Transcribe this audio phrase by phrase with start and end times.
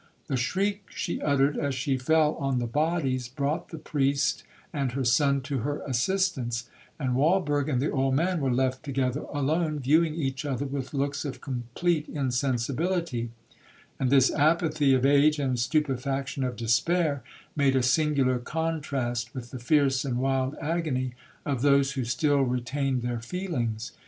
[0.25, 4.43] The shriek she uttered, as she fell on the bodies, brought the priest
[4.73, 9.25] and her son to her assistance, and Walberg and the old man were left together
[9.31, 13.29] alone, viewing each other with looks of complete insensibility;
[13.99, 17.21] and this apathy of age, and stupefaction of despair,
[17.55, 21.13] made a singular contrast with the fierce and wild agony
[21.45, 23.91] of those who still retained their feelings.